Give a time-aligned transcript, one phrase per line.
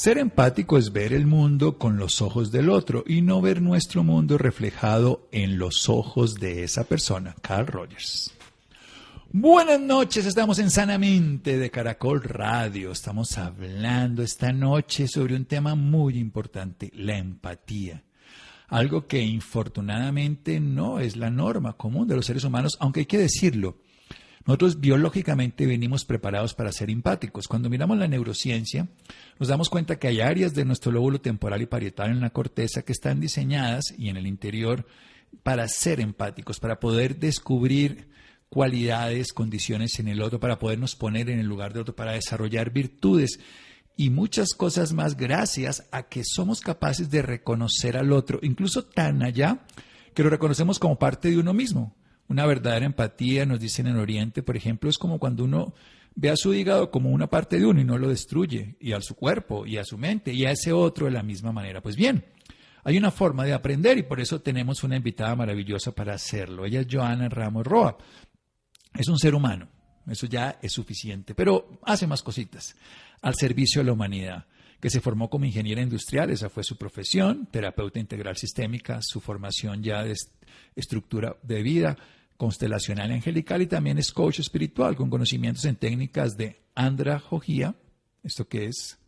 [0.00, 4.04] Ser empático es ver el mundo con los ojos del otro y no ver nuestro
[4.04, 7.34] mundo reflejado en los ojos de esa persona.
[7.42, 8.32] Carl Rogers.
[9.32, 12.92] Buenas noches, estamos en Sanamente de Caracol Radio.
[12.92, 18.04] Estamos hablando esta noche sobre un tema muy importante, la empatía.
[18.68, 23.18] Algo que infortunadamente no es la norma común de los seres humanos, aunque hay que
[23.18, 23.78] decirlo.
[24.46, 27.48] Nosotros biológicamente venimos preparados para ser empáticos.
[27.48, 28.88] Cuando miramos la neurociencia,
[29.38, 32.82] nos damos cuenta que hay áreas de nuestro lóbulo temporal y parietal en la corteza
[32.82, 34.86] que están diseñadas y en el interior
[35.42, 38.08] para ser empáticos, para poder descubrir
[38.48, 42.70] cualidades, condiciones en el otro, para podernos poner en el lugar del otro, para desarrollar
[42.70, 43.40] virtudes
[43.96, 49.22] y muchas cosas más gracias a que somos capaces de reconocer al otro, incluso tan
[49.22, 49.60] allá
[50.14, 51.94] que lo reconocemos como parte de uno mismo.
[52.28, 55.74] Una verdadera empatía, nos dicen en Oriente, por ejemplo, es como cuando uno
[56.14, 59.00] ve a su hígado como una parte de uno y no lo destruye, y a
[59.00, 61.80] su cuerpo, y a su mente, y a ese otro de la misma manera.
[61.80, 62.24] Pues bien,
[62.84, 66.64] hay una forma de aprender y por eso tenemos una invitada maravillosa para hacerlo.
[66.66, 67.96] Ella es Joana Ramos Roa.
[68.94, 69.68] Es un ser humano,
[70.06, 72.74] eso ya es suficiente, pero hace más cositas
[73.22, 74.46] al servicio de la humanidad
[74.80, 79.82] que se formó como ingeniera industrial, esa fue su profesión, terapeuta integral sistémica, su formación
[79.82, 80.14] ya de
[80.76, 81.96] estructura de vida,
[82.38, 87.74] constelacional angelical y también es coach espiritual con conocimientos en técnicas de andragogía.
[88.24, 88.98] ¿Esto qué es?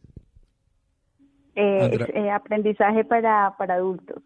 [1.54, 4.22] Eh, Andra- es, eh, aprendizaje para, para adultos.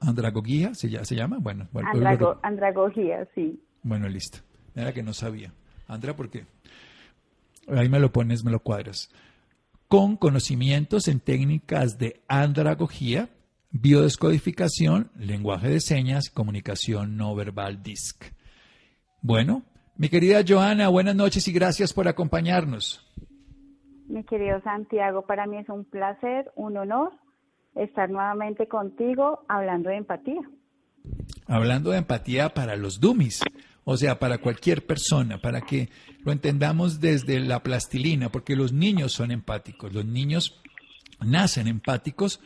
[0.00, 1.38] ¿Andragogía se, ya- se llama?
[1.40, 3.60] Bueno, bueno, Andrago- andragogía, sí.
[3.82, 4.38] bueno, listo.
[4.74, 5.52] Era que no sabía.
[5.88, 6.44] Andra, ¿por qué?
[7.68, 9.10] Ahí me lo pones, me lo cuadras.
[9.88, 13.28] Con conocimientos en técnicas de andragogía,
[13.70, 18.24] biodescodificación, lenguaje de señas, comunicación no verbal DISC.
[19.28, 19.64] Bueno,
[19.96, 23.04] mi querida Joana, buenas noches y gracias por acompañarnos.
[24.06, 27.10] Mi querido Santiago, para mí es un placer, un honor
[27.74, 30.42] estar nuevamente contigo hablando de empatía.
[31.48, 33.42] Hablando de empatía para los dummies,
[33.82, 35.88] o sea, para cualquier persona, para que
[36.24, 40.62] lo entendamos desde la plastilina, porque los niños son empáticos, los niños
[41.18, 42.40] nacen empáticos,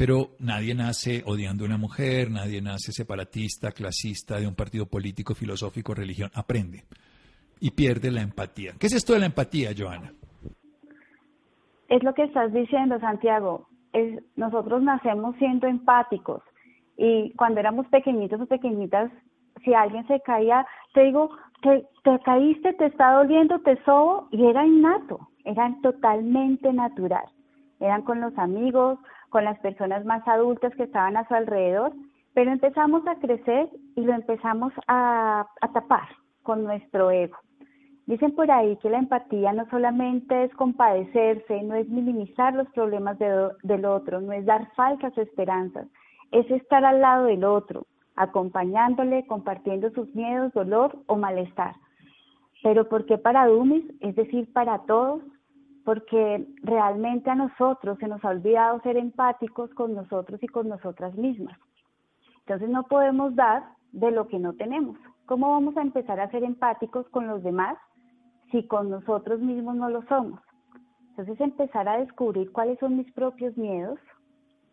[0.00, 5.34] pero nadie nace odiando a una mujer, nadie nace separatista, clasista, de un partido político,
[5.34, 6.84] filosófico, religión, aprende
[7.60, 8.72] y pierde la empatía.
[8.80, 10.10] ¿Qué es esto de la empatía, Joana?
[11.90, 13.68] Es lo que estás diciendo, Santiago.
[13.92, 16.40] Es, nosotros nacemos siendo empáticos
[16.96, 19.12] y cuando éramos pequeñitos o pequeñitas,
[19.66, 21.28] si alguien se caía, te digo,
[21.60, 27.26] te, te caíste, te está doliendo, te sobo y era innato, era totalmente natural.
[27.80, 28.98] Eran con los amigos,
[29.30, 31.92] con las personas más adultas que estaban a su alrededor,
[32.34, 36.08] pero empezamos a crecer y lo empezamos a, tapar
[36.42, 37.36] con nuestro ego.
[38.06, 43.18] Dicen por ahí que la empatía no solamente es compadecerse, no es minimizar los problemas
[43.18, 45.86] de- del otro, no es dar falsas esperanzas,
[46.32, 47.86] es estar al lado del otro,
[48.16, 51.74] acompañándole, compartiendo sus miedos, dolor o malestar.
[52.62, 53.84] Pero ¿por qué para Dumis?
[54.00, 55.22] Es decir, para todos,
[55.84, 61.14] porque realmente a nosotros se nos ha olvidado ser empáticos con nosotros y con nosotras
[61.14, 61.58] mismas.
[62.40, 64.98] Entonces no podemos dar de lo que no tenemos.
[65.26, 67.78] ¿Cómo vamos a empezar a ser empáticos con los demás
[68.50, 70.40] si con nosotros mismos no lo somos?
[71.10, 73.98] Entonces empezar a descubrir cuáles son mis propios miedos,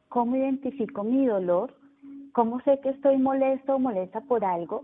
[0.10, 1.76] cómo identifico mi dolor,
[2.34, 4.84] ¿cómo sé que estoy molesto o molesta por algo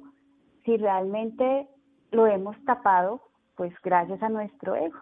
[0.66, 1.68] si realmente
[2.12, 3.22] lo hemos tapado?
[3.56, 5.00] Pues gracias a nuestro ego.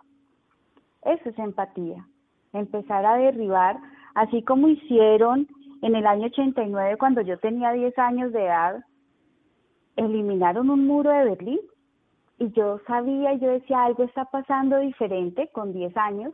[1.04, 2.06] Eso es empatía.
[2.54, 3.78] Empezar a derribar,
[4.16, 5.48] así como hicieron
[5.82, 8.84] en el año 89 cuando yo tenía 10 años de edad,
[9.96, 11.60] eliminaron un muro de Berlín
[12.38, 16.34] y yo sabía yo decía algo está pasando diferente con 10 años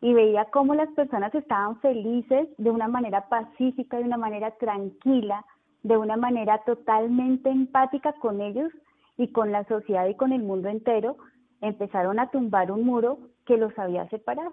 [0.00, 5.44] y veía cómo las personas estaban felices de una manera pacífica, de una manera tranquila,
[5.82, 8.70] de una manera totalmente empática con ellos
[9.16, 11.16] y con la sociedad y con el mundo entero,
[11.60, 14.52] empezaron a tumbar un muro que los había separado.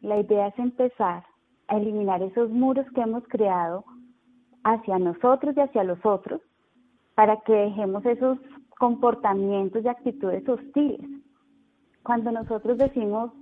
[0.00, 1.24] La idea es empezar
[1.68, 3.84] a eliminar esos muros que hemos creado
[4.64, 6.40] hacia nosotros y hacia los otros
[7.14, 8.38] para que dejemos esos
[8.78, 11.08] comportamientos y actitudes hostiles.
[12.02, 13.32] Cuando nosotros decimos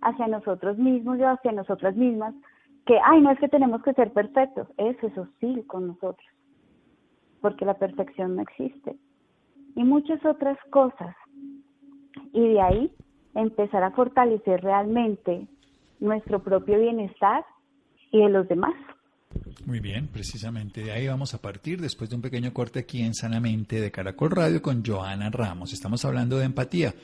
[0.00, 2.34] hacia nosotros mismos y hacia nosotras mismas
[2.86, 6.26] que, ay, no es que tenemos que ser perfectos, eso es hostil con nosotros,
[7.40, 8.96] porque la perfección no existe.
[9.74, 11.16] Y muchas otras cosas.
[12.32, 12.90] Y de ahí
[13.34, 15.46] empezar a fortalecer realmente
[16.00, 17.44] nuestro propio bienestar
[18.10, 18.74] y de los demás.
[19.66, 23.14] Muy bien, precisamente de ahí vamos a partir después de un pequeño corte aquí en
[23.14, 25.72] Sanamente de Caracol Radio con Joana Ramos.
[25.72, 26.94] Estamos hablando de empatía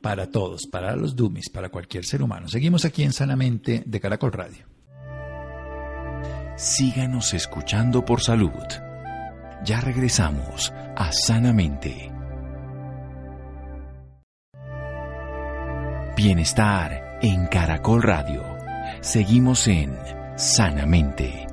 [0.00, 2.48] para todos, para los dummies, para cualquier ser humano.
[2.48, 4.64] Seguimos aquí en Sanamente de Caracol Radio.
[6.56, 8.50] Síganos escuchando por salud.
[9.64, 12.17] Ya regresamos a Sanamente.
[16.18, 18.42] Bienestar en Caracol Radio.
[19.02, 19.96] Seguimos en
[20.36, 21.46] Sanamente.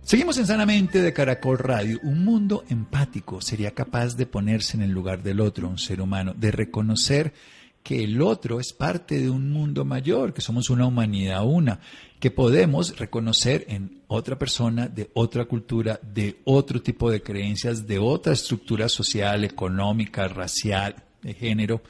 [0.00, 2.00] Seguimos en Sanamente de Caracol Radio.
[2.02, 6.32] Un mundo empático sería capaz de ponerse en el lugar del otro, un ser humano,
[6.34, 7.34] de reconocer
[7.82, 11.80] que el otro es parte de un mundo mayor, que somos una humanidad una,
[12.20, 17.98] que podemos reconocer en otra persona de otra cultura, de otro tipo de creencias, de
[17.98, 21.82] otra estructura social, económica, racial, de género,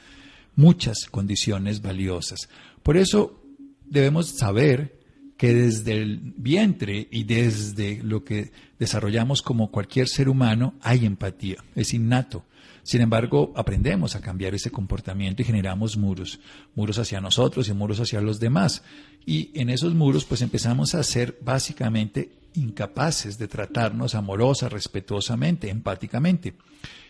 [0.55, 2.49] muchas condiciones valiosas.
[2.81, 3.43] Por eso
[3.85, 4.99] debemos saber
[5.37, 11.57] que desde el vientre y desde lo que desarrollamos como cualquier ser humano hay empatía,
[11.75, 12.45] es innato.
[12.83, 16.39] Sin embargo, aprendemos a cambiar ese comportamiento y generamos muros,
[16.75, 18.83] muros hacia nosotros y muros hacia los demás.
[19.25, 26.53] Y en esos muros pues empezamos a ser básicamente incapaces de tratarnos amorosa, respetuosamente, empáticamente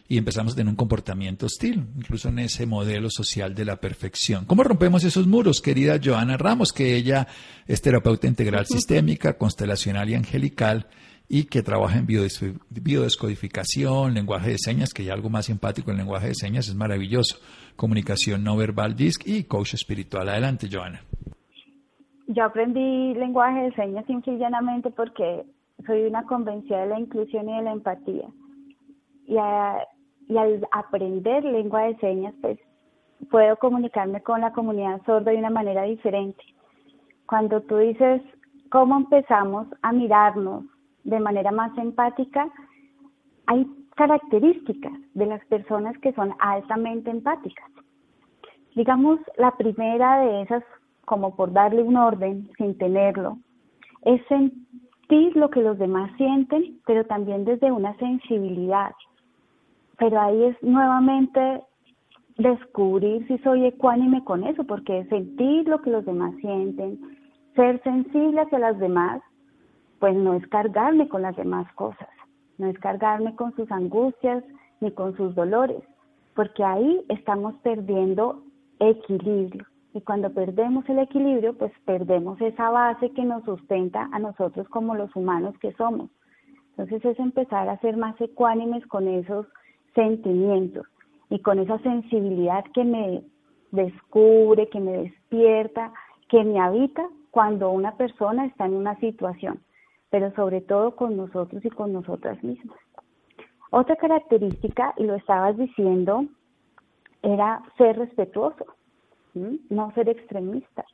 [0.08, 4.46] y empezamos a tener un comportamiento hostil, incluso en ese modelo social de la perfección.
[4.46, 7.28] ¿Cómo rompemos esos muros, querida Joana Ramos, que ella
[7.68, 10.88] es terapeuta integral sistémica, constelacional y angelical?
[11.28, 16.28] Y que trabaja en biodescodificación, lenguaje de señas, que hay algo más simpático en lenguaje
[16.28, 17.38] de señas, es maravilloso,
[17.76, 20.30] comunicación no verbal DISC y coach espiritual.
[20.30, 21.02] Adelante, Joana.
[22.28, 24.38] Yo aprendí lenguaje de señas simple
[24.96, 25.44] porque
[25.86, 28.28] soy una convencida de la inclusión y de la empatía.
[29.26, 29.78] Y a,
[30.28, 32.60] y al aprender lengua de señas, pues
[33.30, 36.44] puedo comunicarme con la comunidad sorda de una manera diferente.
[37.28, 38.22] Cuando tú dices
[38.70, 40.66] cómo empezamos a mirarnos
[41.04, 42.50] de manera más empática,
[43.46, 47.70] hay características de las personas que son altamente empáticas.
[48.76, 50.64] Digamos, la primera de esas,
[51.06, 53.38] como por darle un orden sin tenerlo,
[54.04, 58.94] es sentir lo que los demás sienten, pero también desde una sensibilidad
[59.98, 61.62] pero ahí es nuevamente
[62.38, 67.00] descubrir si soy ecuánime con eso, porque sentir lo que los demás sienten,
[67.56, 69.22] ser sensible hacia las demás,
[70.04, 72.10] pues no es cargarme con las demás cosas,
[72.58, 74.44] no es cargarme con sus angustias
[74.82, 75.82] ni con sus dolores,
[76.36, 78.44] porque ahí estamos perdiendo
[78.80, 79.66] equilibrio.
[79.94, 84.94] Y cuando perdemos el equilibrio, pues perdemos esa base que nos sustenta a nosotros como
[84.94, 86.10] los humanos que somos.
[86.72, 89.48] Entonces es empezar a ser más ecuánimes con esos
[89.96, 90.86] sentimientos
[91.30, 93.24] y con esa sensibilidad que me
[93.72, 95.94] descubre, que me despierta,
[96.28, 99.62] que me habita cuando una persona está en una situación,
[100.14, 102.78] pero sobre todo con nosotros y con nosotras mismas.
[103.72, 106.26] Otra característica, y lo estabas diciendo,
[107.24, 108.64] era ser respetuoso,
[109.34, 110.86] no ser extremista.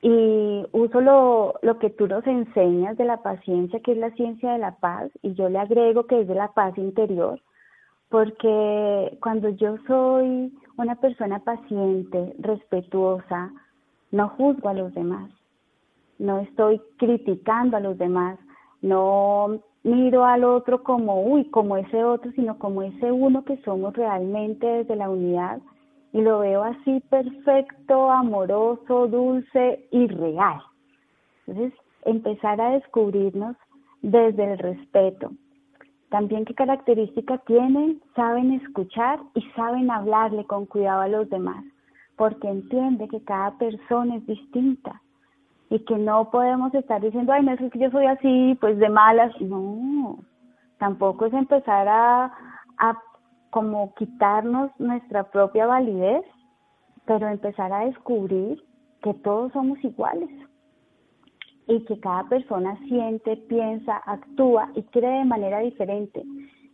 [0.00, 4.52] Y uso lo, lo que tú nos enseñas de la paciencia, que es la ciencia
[4.52, 7.38] de la paz, y yo le agrego que es de la paz interior,
[8.08, 13.52] porque cuando yo soy una persona paciente, respetuosa,
[14.10, 15.30] no juzgo a los demás,
[16.18, 18.38] no estoy criticando a los demás,
[18.82, 23.94] no miro al otro como, uy, como ese otro, sino como ese uno que somos
[23.94, 25.60] realmente desde la unidad
[26.12, 30.60] y lo veo así perfecto, amoroso, dulce y real,
[31.46, 33.56] Entonces, empezar a descubrirnos
[34.02, 35.32] desde el respeto.
[36.08, 41.64] También qué características tienen, saben escuchar y saben hablarle con cuidado a los demás,
[42.16, 45.02] porque entiende que cada persona es distinta
[45.68, 48.88] y que no podemos estar diciendo, ay, no es que yo soy así, pues de
[48.88, 49.32] malas.
[49.40, 50.18] No,
[50.78, 52.32] tampoco es empezar a,
[52.78, 53.02] a
[53.50, 56.24] como quitarnos nuestra propia validez,
[57.04, 58.62] pero empezar a descubrir
[59.02, 60.30] que todos somos iguales
[61.68, 66.22] y que cada persona siente, piensa, actúa y cree de manera diferente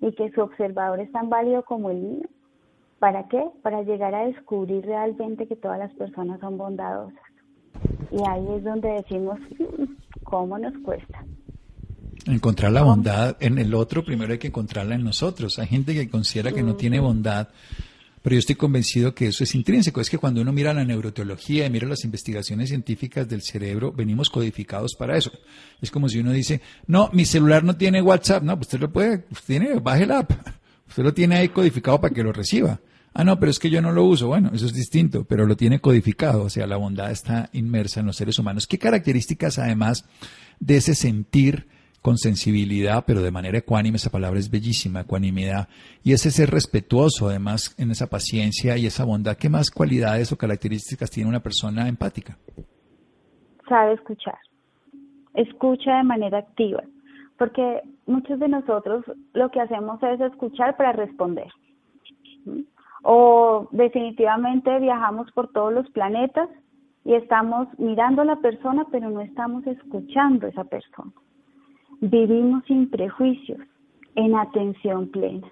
[0.00, 2.28] y que su observador es tan válido como el mío.
[2.98, 3.44] ¿Para qué?
[3.62, 7.31] Para llegar a descubrir realmente que todas las personas son bondadosas.
[8.10, 11.24] Y ahí es donde decimos, mm, ¿cómo nos cuesta?
[12.26, 15.58] Encontrar la bondad en el otro, primero hay que encontrarla en nosotros.
[15.58, 17.48] Hay gente que considera que no tiene bondad,
[18.22, 20.00] pero yo estoy convencido que eso es intrínseco.
[20.00, 24.30] Es que cuando uno mira la neuroteología y mira las investigaciones científicas del cerebro, venimos
[24.30, 25.32] codificados para eso.
[25.80, 28.44] Es como si uno dice, no, mi celular no tiene WhatsApp.
[28.44, 30.32] No, usted lo puede, usted tiene, baje la app.
[30.88, 32.78] Usted lo tiene ahí codificado para que lo reciba.
[33.14, 34.28] Ah, no, pero es que yo no lo uso.
[34.28, 36.44] Bueno, eso es distinto, pero lo tiene codificado.
[36.44, 38.66] O sea, la bondad está inmersa en los seres humanos.
[38.66, 40.08] ¿Qué características, además
[40.60, 41.66] de ese sentir
[42.02, 45.68] con sensibilidad, pero de manera ecuánime, esa palabra es bellísima, ecuanimidad,
[46.02, 50.36] y ese ser respetuoso, además, en esa paciencia y esa bondad, ¿qué más cualidades o
[50.36, 52.36] características tiene una persona empática?
[53.68, 54.38] Sabe escuchar,
[55.34, 56.82] escucha de manera activa,
[57.38, 61.46] porque muchos de nosotros lo que hacemos es escuchar para responder.
[63.02, 66.48] O definitivamente viajamos por todos los planetas
[67.04, 71.12] y estamos mirando a la persona, pero no estamos escuchando a esa persona.
[72.00, 73.60] Vivimos sin prejuicios,
[74.14, 75.48] en atención plena.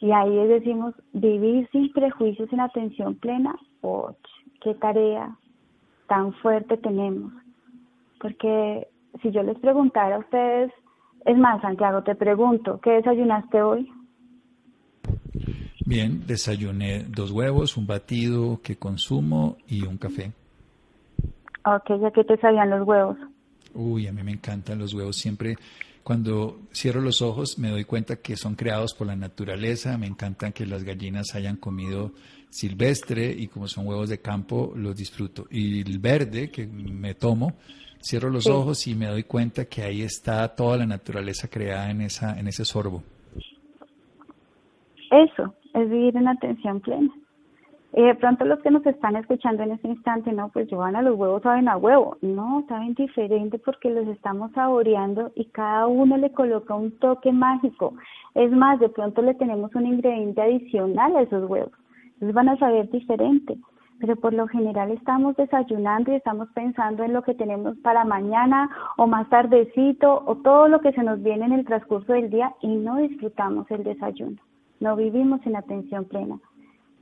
[0.00, 4.12] Y ahí decimos, vivir sin prejuicios en atención plena, ¡oh,
[4.60, 5.36] qué tarea
[6.08, 7.32] tan fuerte tenemos.
[8.20, 8.86] Porque
[9.22, 10.72] si yo les preguntara a ustedes,
[11.24, 13.90] es más, Santiago, te pregunto, ¿qué desayunaste hoy?
[15.86, 20.32] Bien, desayuné dos huevos, un batido que consumo y un café.
[21.66, 23.18] Ok, ¿ya qué te sabían los huevos?
[23.74, 25.16] Uy, a mí me encantan los huevos.
[25.16, 25.56] Siempre
[26.02, 29.98] cuando cierro los ojos me doy cuenta que son creados por la naturaleza.
[29.98, 32.12] Me encantan que las gallinas hayan comido
[32.48, 35.46] silvestre y como son huevos de campo los disfruto.
[35.50, 37.54] Y el verde que me tomo,
[38.02, 42.00] cierro los ojos y me doy cuenta que ahí está toda la naturaleza creada en
[42.00, 43.02] esa en ese sorbo.
[45.10, 47.12] Eso es vivir en atención plena.
[47.96, 51.02] Y de pronto los que nos están escuchando en este instante, no, pues van a
[51.02, 52.16] los huevos saben a huevo.
[52.22, 57.94] No, saben diferente porque los estamos saboreando y cada uno le coloca un toque mágico.
[58.34, 61.70] Es más, de pronto le tenemos un ingrediente adicional a esos huevos.
[62.14, 63.56] Entonces van a saber diferente.
[64.00, 68.70] Pero por lo general estamos desayunando y estamos pensando en lo que tenemos para mañana
[68.96, 72.52] o más tardecito o todo lo que se nos viene en el transcurso del día
[72.60, 74.36] y no disfrutamos el desayuno.
[74.80, 76.38] No vivimos en atención plena.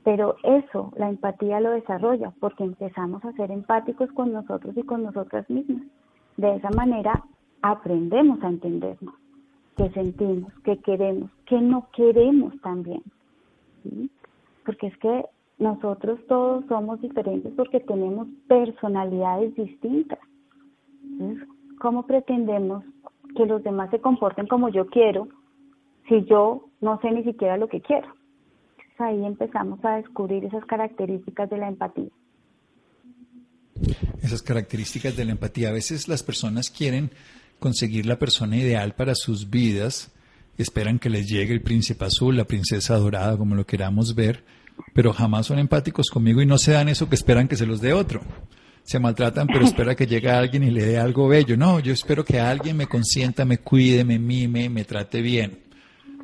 [0.03, 5.03] Pero eso, la empatía lo desarrolla porque empezamos a ser empáticos con nosotros y con
[5.03, 5.83] nosotras mismas.
[6.37, 7.23] De esa manera
[7.61, 9.15] aprendemos a entendernos,
[9.77, 13.01] qué sentimos, qué queremos, qué no queremos también.
[14.65, 15.25] Porque es que
[15.57, 20.19] nosotros todos somos diferentes porque tenemos personalidades distintas.
[21.03, 21.47] Entonces,
[21.79, 22.83] ¿cómo pretendemos
[23.35, 25.27] que los demás se comporten como yo quiero
[26.09, 28.07] si yo no sé ni siquiera lo que quiero?
[28.99, 32.09] ahí empezamos a descubrir esas características de la empatía.
[34.21, 35.69] Esas características de la empatía.
[35.69, 37.11] A veces las personas quieren
[37.59, 40.11] conseguir la persona ideal para sus vidas,
[40.57, 44.43] esperan que les llegue el príncipe azul, la princesa dorada, como lo queramos ver,
[44.93, 47.81] pero jamás son empáticos conmigo y no se dan eso que esperan que se los
[47.81, 48.21] dé otro.
[48.83, 51.57] Se maltratan, pero espera que llegue alguien y le dé algo bello.
[51.57, 55.63] No, yo espero que alguien me consienta, me cuide, me mime, me trate bien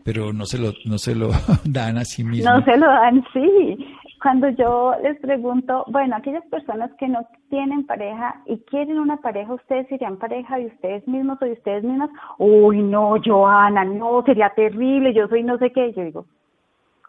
[0.04, 1.30] pero no se lo, no se lo
[1.66, 2.54] dan a sí mismos.
[2.54, 3.78] No se lo dan, sí.
[4.22, 9.54] Cuando yo les pregunto, bueno, aquellas personas que no tienen pareja y quieren una pareja,
[9.54, 12.10] ¿ustedes serían pareja de ustedes mismos o de ustedes mismas?
[12.38, 15.94] Uy, no, Joana, no, sería terrible, yo soy no sé qué.
[15.94, 16.26] Yo digo,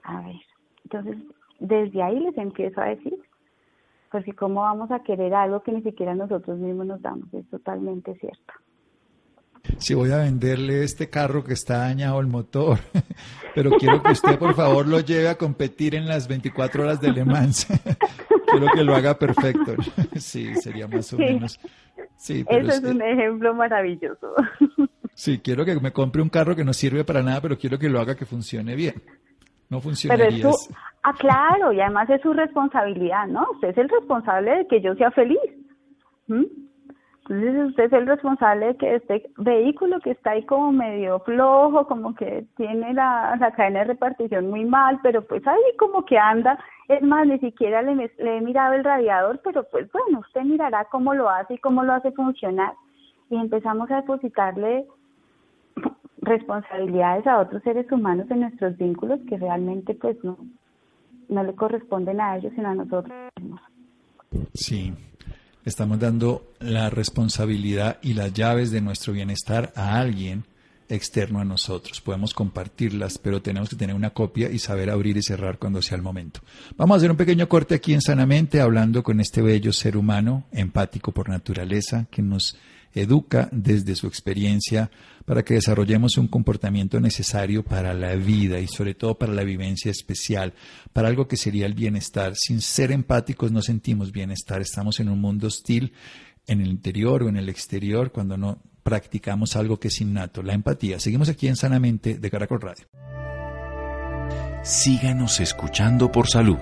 [0.05, 0.37] a ver,
[0.85, 1.17] entonces
[1.59, 3.15] desde ahí les empiezo a decir,
[4.13, 8.15] porque cómo vamos a querer algo que ni siquiera nosotros mismos nos damos, es totalmente
[8.17, 8.55] cierto
[9.79, 12.79] si voy a venderle este carro que está dañado el motor,
[13.55, 17.12] pero quiero que usted por favor lo lleve a competir en las 24 horas de
[17.12, 17.67] Le Mans.
[18.50, 19.75] quiero que lo haga perfecto.
[20.17, 21.59] sí, sería más o menos.
[22.17, 24.35] Sí, Eso es, un ejemplo maravilloso.
[25.14, 27.88] sí, quiero que me compre un carro que no sirve para nada, pero quiero que
[27.88, 29.02] lo haga que funcione bien.
[29.69, 30.43] No funcionaría.
[30.43, 30.50] Pero
[31.05, 33.47] ah, claro, y además es su responsabilidad, ¿no?
[33.52, 35.38] Usted es el responsable de que yo sea feliz.
[36.26, 36.70] ¿Mm?
[37.31, 41.87] Entonces usted es el responsable de que este vehículo que está ahí como medio flojo,
[41.87, 46.19] como que tiene la, la cadena de repartición muy mal, pero pues ahí como que
[46.19, 46.59] anda.
[46.89, 50.87] Es más, ni siquiera le, le he mirado el radiador, pero pues bueno, usted mirará
[50.87, 52.73] cómo lo hace y cómo lo hace funcionar.
[53.31, 54.89] Y empezamos a depositarle
[56.23, 60.37] responsabilidades a otros seres humanos en nuestros vínculos que realmente pues no,
[61.29, 63.61] no le corresponden a ellos, sino a nosotros mismos.
[64.53, 64.93] Sí,
[65.64, 70.45] estamos dando la responsabilidad y las llaves de nuestro bienestar a alguien
[70.88, 72.00] externo a nosotros.
[72.00, 75.97] Podemos compartirlas, pero tenemos que tener una copia y saber abrir y cerrar cuando sea
[75.97, 76.40] el momento.
[76.76, 80.45] Vamos a hacer un pequeño corte aquí en Sanamente, hablando con este bello ser humano,
[80.52, 82.57] empático por naturaleza, que nos
[82.95, 84.91] educa desde su experiencia
[85.25, 89.91] para que desarrollemos un comportamiento necesario para la vida y sobre todo para la vivencia
[89.91, 90.55] especial,
[90.93, 92.35] para algo que sería el bienestar.
[92.37, 95.93] Sin ser empáticos no sentimos bienestar, estamos en un mundo hostil
[96.47, 100.55] en el interior o en el exterior cuando no practicamos algo que es innato, la
[100.55, 100.99] empatía.
[100.99, 102.87] Seguimos aquí en Sanamente de Caracol Radio.
[104.63, 106.59] Síganos escuchando por salud.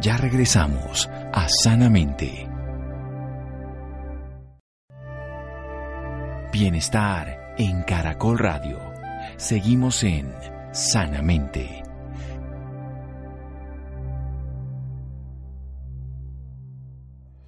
[0.00, 2.49] Ya regresamos a Sanamente.
[6.52, 8.80] Bienestar en Caracol Radio.
[9.36, 10.34] Seguimos en
[10.72, 11.84] Sanamente.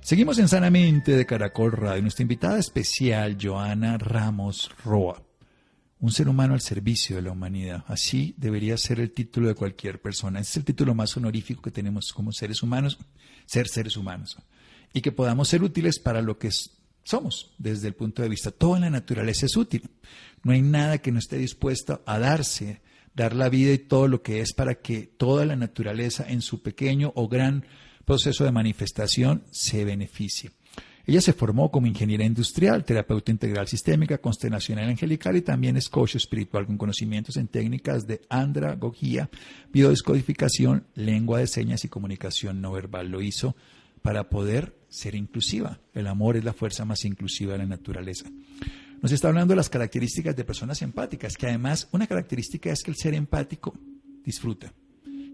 [0.01, 2.01] Seguimos en Sanamente de Caracol Radio.
[2.01, 5.21] Nuestra invitada especial, Joana Ramos Roa.
[5.99, 7.83] Un ser humano al servicio de la humanidad.
[7.89, 10.39] Así debería ser el título de cualquier persona.
[10.39, 12.99] Ese es el título más honorífico que tenemos como seres humanos,
[13.47, 14.39] ser seres humanos.
[14.93, 16.51] Y que podamos ser útiles para lo que
[17.05, 18.51] somos desde el punto de vista.
[18.51, 19.91] Todo en la naturaleza es útil.
[20.43, 22.83] No hay nada que no esté dispuesto a darse,
[23.15, 26.63] dar la vida y todo lo que es para que toda la naturaleza en su
[26.63, 27.65] pequeño o gran
[28.05, 30.51] proceso de manifestación se beneficie.
[31.05, 36.15] Ella se formó como ingeniera industrial, terapeuta integral sistémica, constelacional angelical y también es coach
[36.15, 39.29] espiritual con conocimientos en técnicas de andragogía,
[39.73, 43.09] biodescodificación, lengua de señas y comunicación no verbal.
[43.09, 43.57] Lo hizo
[44.03, 45.81] para poder ser inclusiva.
[45.95, 48.31] El amor es la fuerza más inclusiva de la naturaleza.
[49.01, 52.91] Nos está hablando de las características de personas empáticas, que además una característica es que
[52.91, 53.75] el ser empático
[54.25, 54.73] disfruta.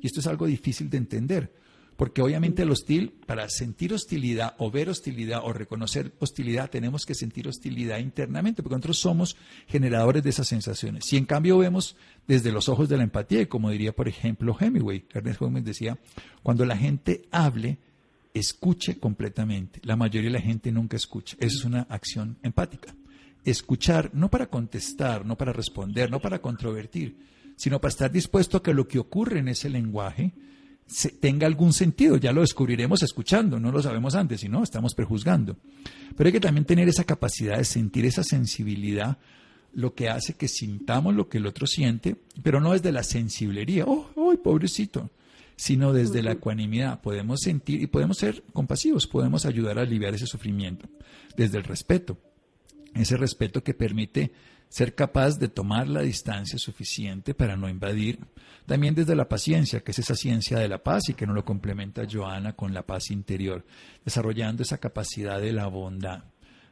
[0.01, 1.53] Y esto es algo difícil de entender,
[1.97, 7.15] porque obviamente el hostil, para sentir hostilidad o ver hostilidad o reconocer hostilidad, tenemos que
[7.15, 11.05] sentir hostilidad internamente, porque nosotros somos generadores de esas sensaciones.
[11.07, 15.07] Si en cambio vemos desde los ojos de la empatía, como diría, por ejemplo, Hemingway,
[15.13, 15.99] Ernest Hemingway decía,
[16.45, 17.79] cuando la gente hable,
[18.35, 19.81] escuche completamente.
[19.85, 21.37] La mayoría de la gente nunca escucha.
[21.41, 22.95] Eso es una acción empática.
[23.45, 27.17] Escuchar no para contestar, no para responder, no para controvertir,
[27.57, 30.33] sino para estar dispuesto a que lo que ocurre en ese lenguaje
[31.21, 32.17] tenga algún sentido.
[32.17, 35.57] Ya lo descubriremos escuchando, no lo sabemos antes, si no, estamos prejuzgando.
[36.17, 39.19] Pero hay que también tener esa capacidad de sentir esa sensibilidad,
[39.73, 43.85] lo que hace que sintamos lo que el otro siente, pero no desde la sensiblería.
[43.87, 45.11] ¡Oh, oh pobrecito!
[45.59, 47.01] Sino desde la ecuanimidad.
[47.01, 50.89] Podemos sentir y podemos ser compasivos, podemos ayudar a aliviar ese sufrimiento,
[51.37, 52.17] desde el respeto.
[52.95, 54.31] Ese respeto que permite
[54.69, 58.21] ser capaz de tomar la distancia suficiente para no invadir.
[58.67, 61.45] También desde la paciencia, que es esa ciencia de la paz y que no lo
[61.45, 63.67] complementa Joana con la paz interior,
[64.05, 66.25] desarrollando esa capacidad de la bondad,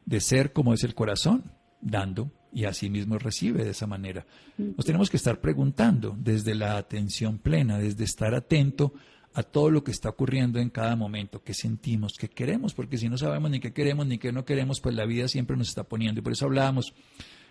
[0.04, 4.24] de ser como es el corazón, dando y así mismo recibe de esa manera.
[4.56, 8.94] Nos tenemos que estar preguntando desde la atención plena, desde estar atento
[9.34, 13.10] a todo lo que está ocurriendo en cada momento, qué sentimos, qué queremos, porque si
[13.10, 15.84] no sabemos ni qué queremos ni qué no queremos, pues la vida siempre nos está
[15.84, 16.20] poniendo.
[16.20, 16.94] Y por eso hablábamos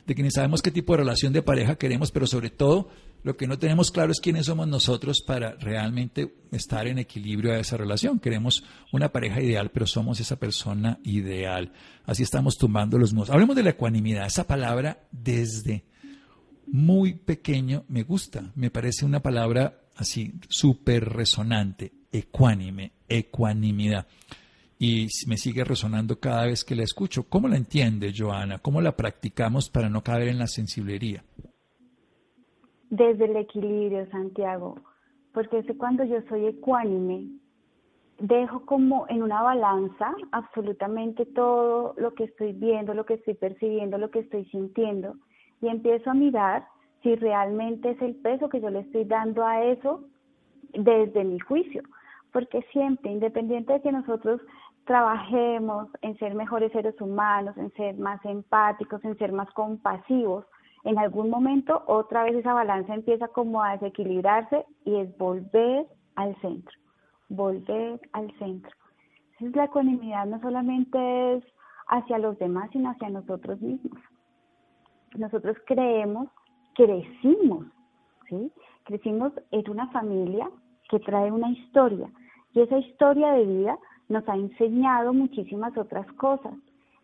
[0.05, 2.89] de que ni sabemos qué tipo de relación de pareja queremos, pero sobre todo
[3.23, 7.57] lo que no tenemos claro es quiénes somos nosotros para realmente estar en equilibrio a
[7.57, 8.19] esa relación.
[8.19, 11.71] Queremos una pareja ideal, pero somos esa persona ideal.
[12.05, 13.31] Así estamos tumbando los muros.
[13.31, 14.27] Hablemos de la ecuanimidad.
[14.27, 15.85] Esa palabra desde
[16.67, 18.51] muy pequeño me gusta.
[18.53, 21.93] Me parece una palabra así súper resonante.
[22.11, 24.05] Ecuánime, ecuanimidad
[24.77, 27.23] y me sigue resonando cada vez que la escucho.
[27.29, 28.59] ¿Cómo la entiende, Joana?
[28.59, 31.23] ¿Cómo la practicamos para no caer en la sensiblería?
[32.89, 34.75] Desde el equilibrio, Santiago,
[35.33, 37.27] porque es cuando yo soy ecuánime,
[38.19, 43.97] dejo como en una balanza absolutamente todo lo que estoy viendo, lo que estoy percibiendo,
[43.97, 45.15] lo que estoy sintiendo,
[45.61, 46.67] y empiezo a mirar
[47.01, 50.03] si realmente es el peso que yo le estoy dando a eso
[50.73, 51.83] desde mi juicio
[52.35, 54.41] porque siempre, independiente de que nosotros
[54.85, 60.45] trabajemos en ser mejores seres humanos, en ser más empáticos, en ser más compasivos,
[60.83, 66.39] en algún momento otra vez esa balanza empieza como a desequilibrarse y es volver al
[66.41, 66.77] centro,
[67.27, 68.71] volver al centro.
[69.31, 71.43] Entonces la ecuanimidad no solamente es
[71.87, 73.99] hacia los demás, sino hacia nosotros mismos.
[75.15, 76.29] Nosotros creemos,
[76.75, 77.65] crecimos,
[78.29, 78.51] ¿sí?
[78.83, 80.49] Crecimos en una familia
[80.89, 82.11] que trae una historia
[82.53, 86.53] y esa historia de vida nos ha enseñado muchísimas otras cosas,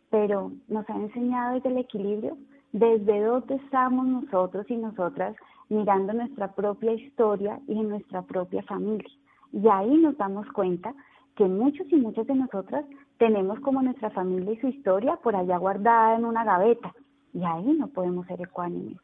[0.10, 2.38] pero nos ha enseñado desde el equilibrio,
[2.72, 5.36] desde dónde estamos nosotros y nosotras
[5.70, 9.10] mirando nuestra propia historia y en nuestra propia familia.
[9.54, 10.94] Y ahí nos damos cuenta
[11.36, 12.86] que muchos y muchas de nosotras
[13.18, 16.94] tenemos como nuestra familia y su historia por allá guardada en una gaveta.
[17.34, 18.98] Y ahí no podemos ser ecuánimes.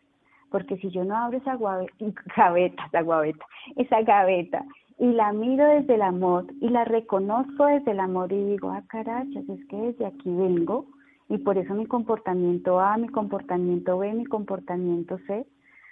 [0.50, 1.56] Porque si yo no abro esa
[2.36, 4.66] gaveta, esa gaveta, esa gaveta
[5.00, 8.84] y la miro desde el amor y la reconozco desde el amor y digo, ah,
[8.88, 10.88] carachas, es que desde aquí vengo
[11.30, 15.46] y por eso mi comportamiento A, mi comportamiento B, mi comportamiento C,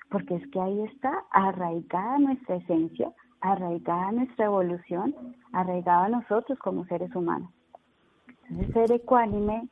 [0.10, 5.14] porque es que ahí está arraigada nuestra esencia, arraigada nuestra evolución,
[5.52, 7.50] arraigada nosotros como seres humanos.
[8.50, 9.68] Entonces, ser ecuánime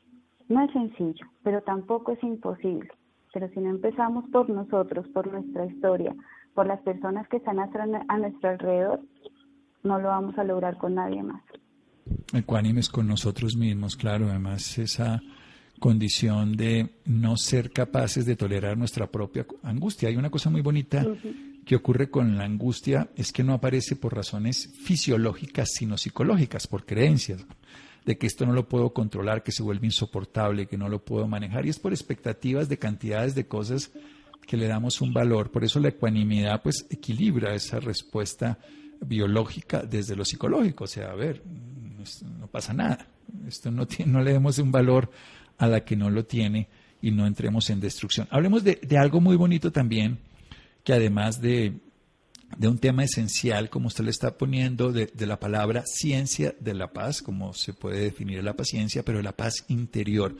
[0.49, 2.89] no es sencillo, pero tampoco es imposible.
[3.33, 6.13] Pero si no empezamos por nosotros, por nuestra historia,
[6.53, 9.01] por las personas que están a nuestro alrededor,
[9.83, 11.41] no lo vamos a lograr con nadie más.
[12.33, 15.21] Ecuánimes con nosotros mismos, claro, además esa
[15.79, 20.09] condición de no ser capaces de tolerar nuestra propia angustia.
[20.09, 21.05] Hay una cosa muy bonita
[21.65, 26.85] que ocurre con la angustia, es que no aparece por razones fisiológicas, sino psicológicas, por
[26.85, 27.45] creencias
[28.05, 31.27] de que esto no lo puedo controlar, que se vuelve insoportable, que no lo puedo
[31.27, 33.91] manejar, y es por expectativas de cantidades de cosas
[34.45, 35.51] que le damos un valor.
[35.51, 38.57] Por eso la ecuanimidad pues equilibra esa respuesta
[39.01, 40.85] biológica desde lo psicológico.
[40.85, 41.41] O sea, a ver,
[42.39, 43.07] no pasa nada.
[43.47, 45.09] Esto no, tiene, no le demos un valor
[45.57, 46.67] a la que no lo tiene
[47.01, 48.27] y no entremos en destrucción.
[48.31, 50.19] Hablemos de, algo muy bonito también,
[50.83, 51.73] que además de,
[52.57, 56.73] de, un tema esencial, como usted le está poniendo, de, de, la palabra ciencia de
[56.73, 60.35] la paz, como se puede definir la paciencia, pero la paz interior.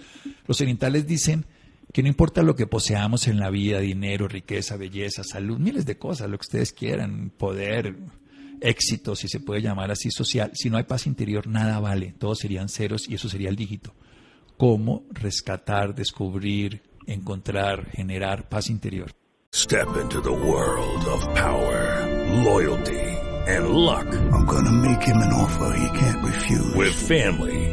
[0.47, 1.45] Los orientales dicen
[1.91, 5.97] que no importa lo que poseamos en la vida, dinero, riqueza, belleza, salud, miles de
[5.97, 7.97] cosas, lo que ustedes quieran, poder,
[8.61, 12.39] éxito, si se puede llamar así, social, si no hay paz interior, nada vale, todos
[12.39, 13.93] serían ceros y eso sería el dígito
[14.57, 19.11] cómo rescatar, descubrir, encontrar, generar paz interior.
[19.53, 22.07] Step into the world of power,
[22.43, 23.13] loyalty
[23.45, 24.07] and luck.
[24.31, 26.73] I'm gonna make him an offer he can't refuse.
[26.75, 27.72] With family,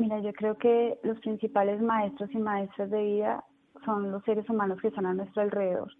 [0.00, 3.44] Mira, yo creo que los principales maestros y maestras de vida
[3.84, 5.92] son los seres humanos que están a nuestro alrededor.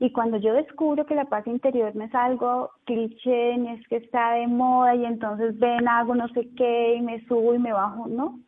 [0.00, 3.98] Y cuando yo descubro que la paz interior no es algo cliché, ni es que
[3.98, 7.72] está de moda y entonces ven, hago no sé qué y me subo y me
[7.72, 8.40] bajo, no.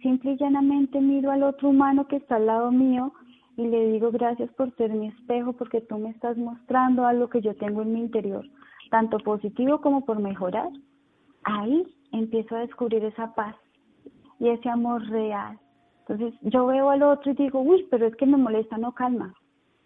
[0.00, 3.12] Simple y llanamente miro al otro humano que está al lado mío
[3.56, 7.40] y le digo gracias por ser mi espejo porque tú me estás mostrando algo que
[7.40, 8.46] yo tengo en mi interior,
[8.92, 10.70] tanto positivo como por mejorar.
[11.42, 13.56] Ahí empiezo a descubrir esa paz
[14.40, 15.58] y ese amor real.
[16.00, 19.32] Entonces yo veo al otro y digo, uy, pero es que me molesta, no calma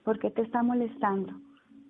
[0.05, 1.33] ¿Por qué te está molestando?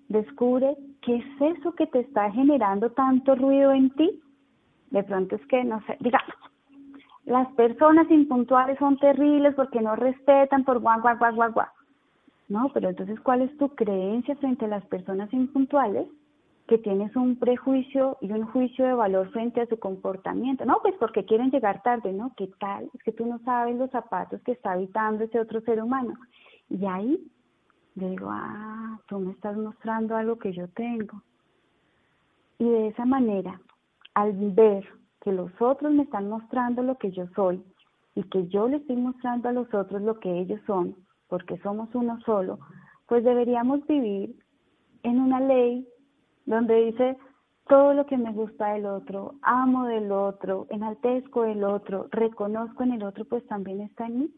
[0.09, 1.25] Descubre qué es
[1.57, 4.21] eso que te está generando tanto ruido en ti.
[4.89, 6.35] De pronto es que, no sé, digamos,
[7.25, 11.67] las personas impuntuales son terribles porque no respetan por guau, guau, guau, guau.
[12.47, 16.07] No, pero entonces, ¿cuál es tu creencia frente a las personas impuntuales?
[16.67, 20.65] Que tienes un prejuicio y un juicio de valor frente a su comportamiento.
[20.65, 22.33] No, pues porque quieren llegar tarde, ¿no?
[22.35, 22.89] ¿Qué tal?
[22.93, 26.15] Es que tú no sabes los zapatos que está habitando ese otro ser humano.
[26.69, 27.31] Y ahí
[27.95, 31.21] yo digo, ah, tú me estás mostrando algo que yo tengo.
[32.59, 33.59] Y de esa manera,
[34.13, 34.85] al ver
[35.21, 37.63] que los otros me están mostrando lo que yo soy
[38.13, 40.95] y que yo le estoy mostrando a los otros lo que ellos son,
[41.27, 42.59] porque somos uno solo,
[43.07, 44.35] pues deberíamos vivir
[45.03, 45.87] en una ley
[46.45, 47.17] donde dice
[47.67, 52.93] todo lo que me gusta del otro, amo del otro, enaltezco del otro, reconozco en
[52.93, 54.29] el otro, pues también está en mí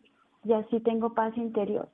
[0.45, 1.89] y así tengo paz interior.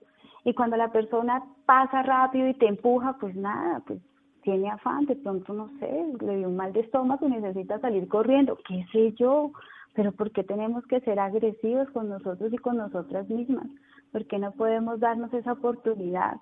[0.45, 3.99] Y cuando la persona pasa rápido y te empuja, pues nada, pues
[4.43, 8.08] tiene afán, de pronto no sé, le dio un mal de estómago y necesita salir
[8.08, 9.52] corriendo, qué sé yo,
[9.95, 13.67] pero ¿por qué tenemos que ser agresivos con nosotros y con nosotras mismas?
[14.12, 16.36] ¿Por qué no podemos darnos esa oportunidad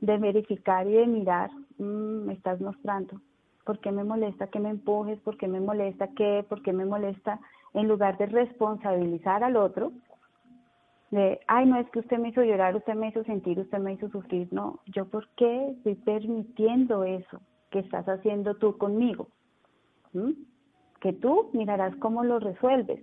[0.00, 3.20] de verificar y de mirar, mm, me estás mostrando?
[3.64, 5.18] ¿Por qué me molesta que me empujes?
[5.20, 6.44] ¿Por qué me molesta qué?
[6.48, 7.40] ¿Por qué me molesta?
[7.72, 9.92] En lugar de responsabilizar al otro,
[11.10, 13.94] de, ay, no es que usted me hizo llorar, usted me hizo sentir, usted me
[13.94, 14.48] hizo sufrir.
[14.52, 19.28] No, yo por qué estoy permitiendo eso que estás haciendo tú conmigo.
[20.12, 20.32] ¿Mm?
[21.00, 23.00] Que tú mirarás cómo lo resuelves,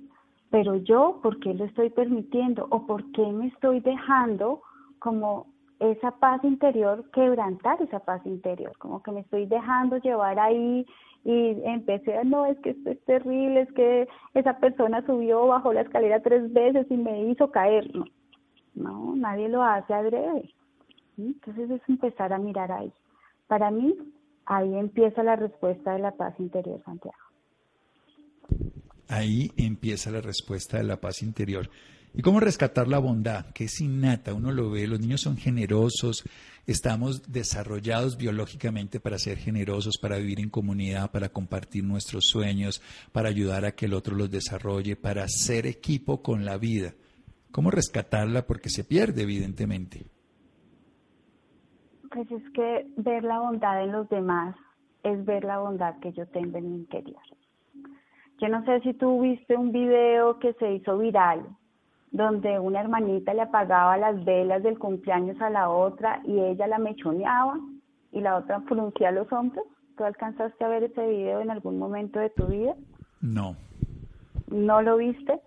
[0.50, 2.68] pero yo, ¿por qué lo estoy permitiendo?
[2.70, 4.62] ¿O por qué me estoy dejando
[5.00, 5.48] como
[5.82, 8.78] esa paz interior, quebrantar esa paz interior?
[8.78, 10.86] Como que me estoy dejando llevar ahí
[11.24, 15.82] y empecé, no, es que esto es terrible, es que esa persona subió, bajó la
[15.82, 17.94] escalera tres veces y me hizo caer.
[17.96, 18.06] No,
[18.76, 20.54] no nadie lo hace adrede.
[21.18, 22.92] Entonces es empezar a mirar ahí.
[23.48, 23.96] Para mí,
[24.46, 27.18] ahí empieza la respuesta de la paz interior, Santiago.
[29.08, 31.70] Ahí empieza la respuesta de la paz interior.
[32.14, 33.46] ¿Y cómo rescatar la bondad?
[33.54, 36.24] Que es innata, uno lo ve, los niños son generosos,
[36.68, 42.82] estamos desarrollados biológicamente para ser generosos, para vivir en comunidad, para compartir nuestros sueños,
[43.14, 46.94] para ayudar a que el otro los desarrolle, para ser equipo con la vida.
[47.52, 48.46] ¿Cómo rescatarla?
[48.46, 50.06] Porque se pierde, evidentemente.
[52.12, 54.58] Pues es que ver la bondad en los demás
[55.04, 57.22] es ver la bondad que yo tengo en mi interior.
[58.42, 61.58] Yo no sé si tú viste un video que se hizo viral
[62.12, 66.78] donde una hermanita le apagaba las velas del cumpleaños a la otra y ella la
[66.78, 67.58] mechoneaba
[68.12, 69.66] y la otra fruncía los hombros.
[69.98, 72.76] ¿Tú alcanzaste a ver ese video en algún momento de tu vida?
[73.22, 73.56] No.
[74.48, 75.40] ¿No lo viste?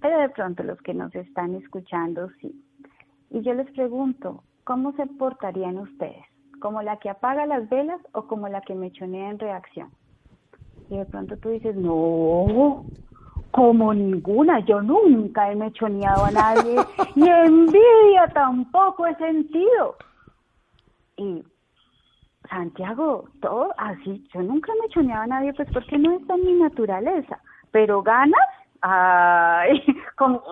[0.00, 2.64] Pero de pronto los que nos están escuchando sí.
[3.30, 6.24] Y yo les pregunto, ¿cómo se portarían ustedes?
[6.60, 9.90] ¿Como la que apaga las velas o como la que mechonea en reacción?
[10.88, 12.86] Y de pronto tú dices, no,
[13.50, 16.76] como ninguna, yo nunca he mechoneado a nadie,
[17.14, 19.96] ni envidia tampoco he sentido.
[21.16, 21.42] Y
[22.48, 26.52] Santiago, todo así, yo nunca he mechoneado a nadie, pues porque no está en mi
[26.54, 28.40] naturaleza, pero ganas,
[28.80, 29.82] ay,
[30.16, 30.42] como,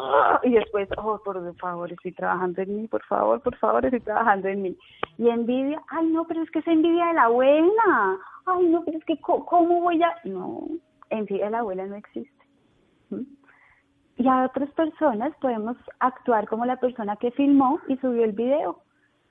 [0.42, 4.48] y después, oh, por favor, estoy trabajando en mí, por favor, por favor, estoy trabajando
[4.48, 4.76] en mí.
[5.18, 8.98] Y envidia, ay, no, pero es que es envidia de la buena, ay, no, pero
[8.98, 10.14] es que, ¿cómo voy a...?
[10.24, 10.66] No,
[11.10, 12.35] envidia de la abuela no existe.
[14.18, 18.80] Y a otras personas podemos actuar como la persona que filmó y subió el video.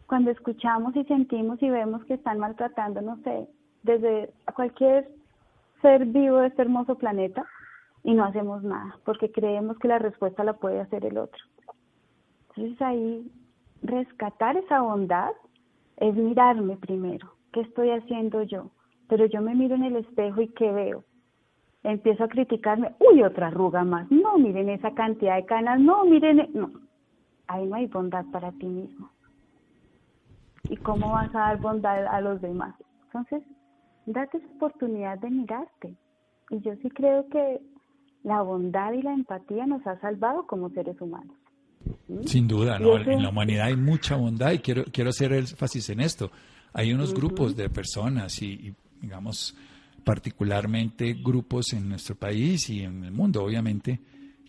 [0.08, 3.48] Cuando escuchamos y sentimos y vemos que están maltratando, no sé,
[3.82, 5.10] desde cualquier
[5.82, 7.44] ser vivo de este hermoso planeta
[8.04, 11.44] y no hacemos nada, porque creemos que la respuesta la puede hacer el otro.
[12.50, 13.32] Entonces ahí
[13.82, 15.32] rescatar esa bondad
[15.98, 18.70] es mirarme primero, ¿qué estoy haciendo yo?
[19.08, 21.04] Pero yo me miro en el espejo y ¿qué veo?
[21.86, 26.39] Empiezo a criticarme, uy, otra arruga más, no, miren esa cantidad de canas, no, miren,
[26.39, 26.50] e-".
[26.54, 26.71] no,
[27.48, 29.10] ahí no hay bondad para ti mismo.
[30.67, 32.74] ¿Y cómo vas a dar bondad a los demás?
[33.06, 33.43] Entonces,
[34.08, 35.95] date esa oportunidad de mirarte.
[36.50, 37.62] Y yo sí creo que
[38.24, 41.36] la bondad y la empatía nos ha salvado como seres humanos.
[42.26, 42.98] Sin duda, ¿no?
[42.98, 46.32] en la humanidad hay mucha bondad y quiero, quiero hacer énfasis en esto.
[46.74, 49.56] Hay unos grupos de personas y digamos,
[50.06, 54.00] particularmente grupos en nuestro país y en el mundo, obviamente,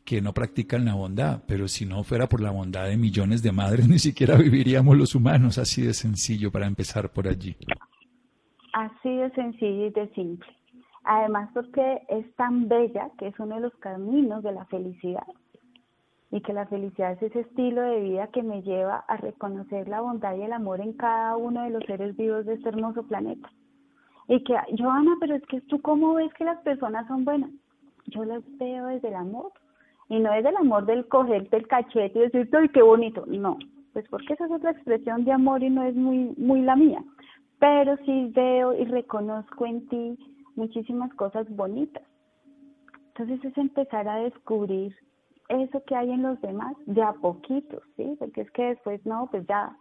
[0.04, 3.50] que no practican la bondad, pero si no fuera por la bondad de millones de
[3.50, 7.56] madres, ni siquiera viviríamos los humanos, así de sencillo para empezar por allí.
[8.72, 10.46] Así de sencillo y de simple.
[11.02, 15.26] Además porque es tan bella que es uno de los caminos de la felicidad
[16.30, 20.00] y que la felicidad es ese estilo de vida que me lleva a reconocer la
[20.00, 23.48] bondad y el amor en cada uno de los seres vivos de este hermoso planeta.
[24.28, 27.50] Y que, Joana, pero es que tú cómo ves que las personas son buenas.
[28.06, 29.52] Yo las veo desde el amor.
[30.08, 33.24] Y no es del amor del cogerte el cachete y decirte, ¡ay, qué bonito!
[33.26, 33.58] No,
[33.92, 37.02] pues porque esa es otra expresión de amor y no es muy, muy la mía.
[37.58, 40.18] Pero sí veo y reconozco en ti
[40.54, 42.04] muchísimas cosas bonitas.
[43.08, 44.94] Entonces es empezar a descubrir
[45.48, 48.16] eso que hay en los demás de a poquito, ¿sí?
[48.18, 49.76] Porque es que después, no, pues ya,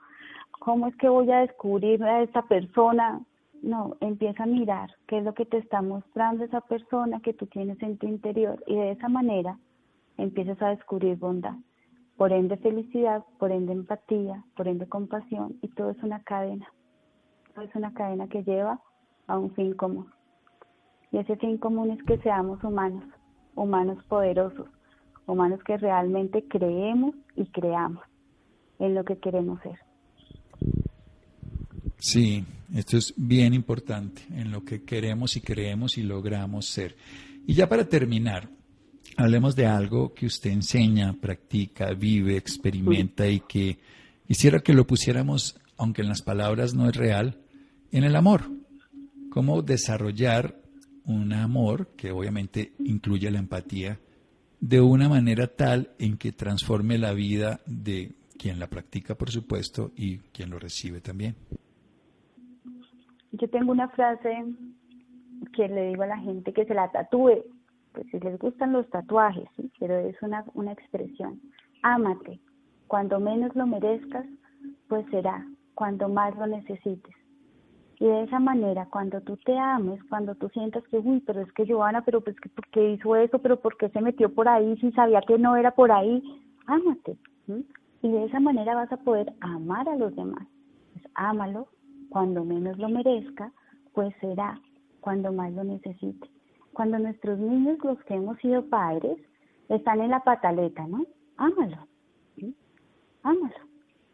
[0.59, 3.21] ¿cómo es que voy a descubrir a esta persona?
[3.61, 7.47] No, empieza a mirar qué es lo que te está mostrando esa persona que tú
[7.47, 9.57] tienes en tu interior y de esa manera
[10.17, 11.55] empiezas a descubrir bondad.
[12.17, 16.67] Por ende felicidad, por ende empatía, por ende compasión y todo es una cadena.
[17.53, 18.79] Todo es una cadena que lleva
[19.27, 20.07] a un fin común.
[21.11, 23.05] Y ese fin común es que seamos humanos,
[23.55, 24.67] humanos poderosos,
[25.27, 28.03] humanos que realmente creemos y creamos
[28.79, 29.84] en lo que queremos ser.
[32.05, 36.95] Sí, esto es bien importante en lo que queremos y creemos y logramos ser.
[37.47, 38.47] Y ya para terminar,
[39.17, 43.79] hablemos de algo que usted enseña, practica, vive, experimenta y que
[44.27, 47.39] quisiera que lo pusiéramos, aunque en las palabras no es real,
[47.91, 48.51] en el amor.
[49.31, 50.61] Cómo desarrollar
[51.05, 53.99] un amor que obviamente incluye la empatía
[54.59, 59.91] de una manera tal en que transforme la vida de quien la practica, por supuesto,
[59.97, 61.35] y quien lo recibe también.
[63.37, 64.45] Yo tengo una frase
[65.53, 67.43] que le digo a la gente que se la tatúe,
[67.93, 69.71] pues si les gustan los tatuajes, ¿sí?
[69.79, 71.41] pero es una, una expresión.
[71.83, 72.39] Ámate,
[72.87, 74.25] cuando menos lo merezcas,
[74.87, 77.13] pues será, cuando más lo necesites.
[77.99, 81.51] Y de esa manera, cuando tú te ames, cuando tú sientas que, uy, pero es
[81.53, 84.77] que Joana, pero pues por qué hizo eso, pero por qué se metió por ahí
[84.77, 86.21] si sabía que no era por ahí,
[86.67, 87.17] ámate.
[88.01, 90.45] Y de esa manera vas a poder amar a los demás.
[90.93, 91.67] Pues ámalo,
[92.15, 93.51] cuando menos lo merezca,
[93.91, 94.57] pues será,
[95.01, 96.29] cuando más lo necesite.
[96.71, 99.17] Cuando nuestros niños, los que hemos sido padres,
[99.67, 101.05] están en la pataleta, ¿no?
[101.35, 101.75] Ámalo.
[103.23, 103.59] Ámalo.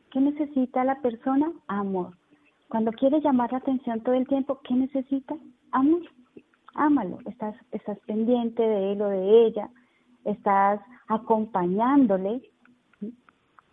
[0.09, 1.51] ¿Qué necesita la persona?
[1.67, 2.17] Amor
[2.69, 5.37] cuando quieres llamar la atención todo el tiempo, ¿qué necesitas?
[5.71, 6.01] Amor.
[6.73, 7.19] Ámalo.
[7.27, 9.69] Estás, estás pendiente de él o de ella.
[10.25, 12.41] Estás acompañándole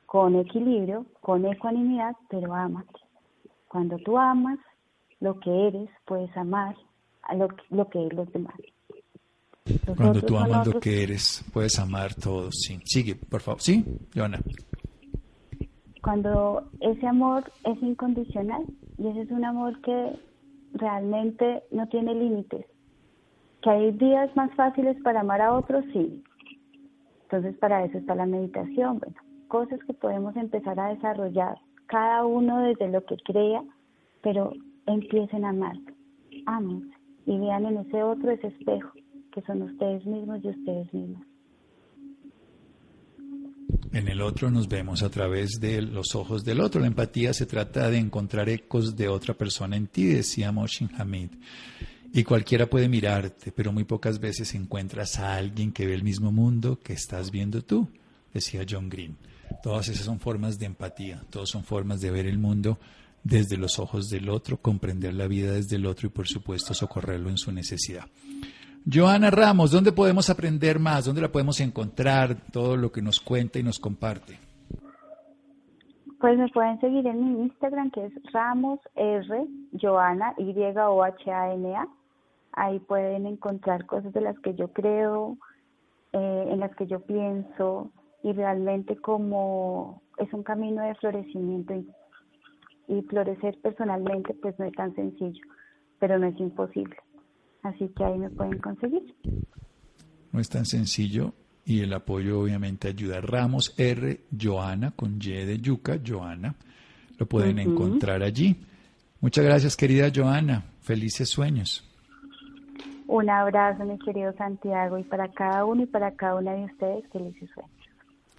[0.05, 3.08] con equilibrio, con ecuanimidad, pero ámate.
[3.69, 4.59] Cuando tú amas
[5.21, 6.77] lo que eres, puedes amar
[7.23, 8.57] a lo, lo que es los demás.
[9.97, 12.51] Cuando tú amas lo que eres, puedes amar todo.
[12.51, 12.81] Sí.
[12.85, 13.61] Sigue, por favor.
[13.61, 14.41] Sí, Joana
[16.09, 18.65] cuando ese amor es incondicional
[18.97, 20.19] y ese es un amor que
[20.73, 22.65] realmente no tiene límites.
[23.63, 26.23] Que hay días más fáciles para amar a otros, sí.
[27.25, 29.17] Entonces para eso está la meditación, bueno,
[29.49, 33.65] cosas que podemos empezar a desarrollar, cada uno desde lo que crea,
[34.23, 34.53] pero
[34.87, 35.77] empiecen a amar,
[36.47, 36.97] ámense
[37.27, 38.93] y vean en ese otro ese espejo,
[39.33, 41.23] que son ustedes mismos y ustedes mismos.
[43.93, 46.81] En el otro nos vemos a través de los ojos del otro.
[46.81, 51.31] La empatía se trata de encontrar ecos de otra persona en ti, decía Moshin Hamid.
[52.13, 56.33] Y cualquiera puede mirarte, pero muy pocas veces encuentras a alguien que ve el mismo
[56.33, 57.89] mundo que estás viendo tú,
[58.33, 59.17] decía John Green.
[59.63, 62.79] Todas esas son formas de empatía, todas son formas de ver el mundo
[63.25, 67.29] desde los ojos del otro, comprender la vida desde el otro y por supuesto socorrerlo
[67.29, 68.05] en su necesidad.
[68.91, 71.05] Joana Ramos, ¿dónde podemos aprender más?
[71.05, 72.37] ¿Dónde la podemos encontrar?
[72.53, 74.39] Todo lo que nos cuenta y nos comparte.
[76.21, 79.47] Pues me pueden seguir en mi Instagram que es Ramos R
[79.81, 81.87] Joana Y O H A N A.
[82.53, 85.37] Ahí pueden encontrar cosas de las que yo creo,
[86.13, 91.89] eh, en las que yo pienso y realmente como es un camino de florecimiento y,
[92.89, 95.43] y florecer personalmente pues no es tan sencillo,
[95.99, 96.97] pero no es imposible.
[97.63, 99.15] Así que ahí me pueden conseguir.
[100.33, 103.21] No es tan sencillo y el apoyo obviamente ayuda.
[103.21, 104.21] Ramos R.
[104.41, 106.55] Joana con Y de Yuca, Joana.
[107.19, 108.57] Lo pueden encontrar allí.
[109.21, 110.65] Muchas gracias, querida Joana.
[110.81, 111.85] Felices sueños.
[113.09, 117.05] Un abrazo, mi querido Santiago, y para cada uno y para cada una de ustedes,
[117.11, 117.78] felices sueños.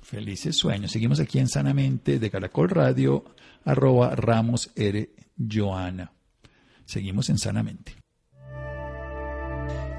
[0.02, 0.92] Felices sueños.
[0.92, 3.26] Seguimos aquí en Sanamente de Caracol Radio,
[3.66, 5.10] arroba Ramos R.
[5.38, 6.12] Joana.
[6.86, 7.96] Seguimos en Sanamente.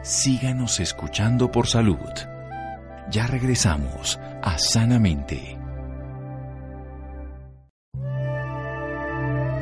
[0.03, 1.99] Síganos escuchando por salud.
[3.11, 5.59] Ya regresamos a Sanamente.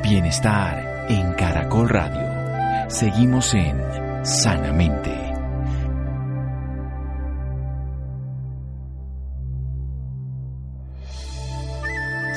[0.03, 2.89] Bienestar en Caracol Radio.
[2.89, 5.28] Seguimos en Sanamente.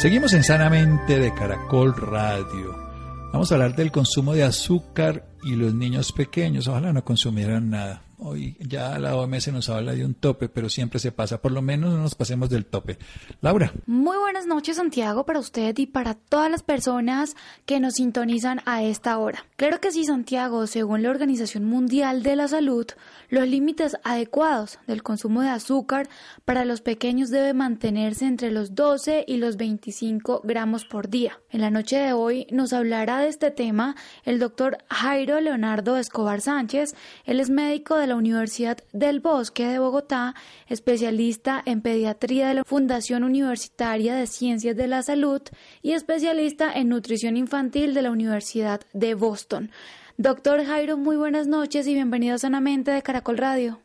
[0.02, 2.76] Seguimos en Sanamente de Caracol Radio.
[3.32, 6.68] Vamos a hablar del consumo de azúcar y los niños pequeños.
[6.68, 8.02] Ojalá no consumieran nada.
[8.24, 11.42] Hoy ya la OMS nos habla de un tope, pero siempre se pasa.
[11.42, 13.00] Por lo menos no nos pasemos del tope.
[13.42, 13.74] Laura.
[13.88, 18.84] Muy buenas noches, Santiago, para usted y para todas las personas que nos sintonizan a
[18.84, 19.44] esta hora.
[19.56, 22.86] Claro que sí, Santiago, según la Organización Mundial de la Salud,
[23.30, 26.08] los límites adecuados del consumo de azúcar
[26.46, 31.40] para los pequeños debe mantenerse entre los 12 y los 25 gramos por día.
[31.50, 36.40] En la noche de hoy nos hablará de este tema el doctor Jairo Leonardo Escobar
[36.40, 36.94] Sánchez.
[37.26, 40.36] Él es médico de la Universidad del Bosque de Bogotá,
[40.68, 45.42] especialista en pediatría de la Fundación Universitaria de Ciencias de la Salud
[45.82, 49.72] y especialista en nutrición infantil de la Universidad de Boston.
[50.18, 53.80] Doctor Jairo, muy buenas noches y bienvenido Sanamente de Caracol Radio.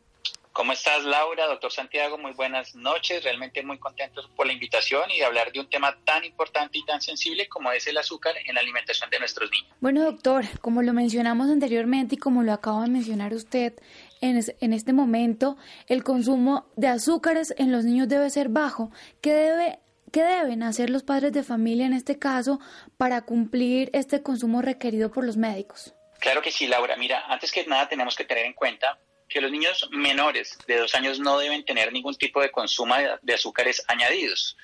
[0.57, 1.45] ¿Cómo estás, Laura?
[1.45, 3.23] Doctor Santiago, muy buenas noches.
[3.23, 6.83] Realmente muy contentos por la invitación y de hablar de un tema tan importante y
[6.83, 9.67] tan sensible como es el azúcar en la alimentación de nuestros niños.
[9.81, 13.73] Bueno, doctor, como lo mencionamos anteriormente y como lo acaba de mencionar usted,
[14.21, 15.57] en, este momento
[15.87, 18.91] el consumo de azúcares en los niños debe ser bajo.
[19.21, 19.79] ¿Qué, debe,
[20.11, 22.59] ¿Qué deben hacer los padres de familia en este caso
[22.97, 25.93] para cumplir este consumo requerido por los médicos?
[26.19, 26.95] Claro que sí, Laura.
[26.97, 28.97] Mira, antes que nada tenemos que tener en cuenta
[29.29, 33.33] que los niños menores de dos años no deben tener ningún tipo de consumo de
[33.33, 34.57] azúcares añadidos.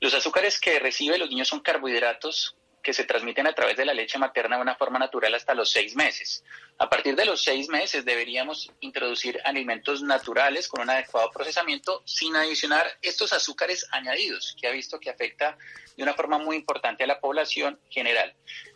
[0.00, 2.56] Los azúcares que reciben los niños son carbohidratos
[2.86, 5.72] que se transmiten a través de la leche materna de una forma natural hasta los
[5.72, 6.44] seis meses.
[6.78, 12.36] A partir de los seis meses deberíamos introducir alimentos naturales con un adecuado procesamiento sin
[12.36, 15.58] adicionar estos azúcares añadidos, que ha visto que afecta
[15.96, 18.32] de una forma muy importante a la población general.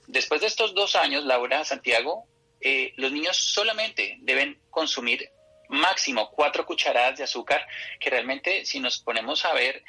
[0.08, 2.26] Después de estos dos años, Laura Santiago,
[2.60, 5.30] eh, los niños solamente deben consumir
[5.68, 7.64] máximo cuatro cucharadas de azúcar,
[8.00, 9.84] que realmente si nos ponemos a ver